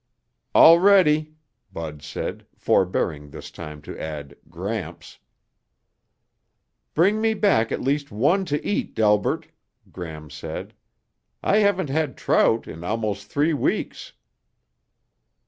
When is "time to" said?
3.51-3.95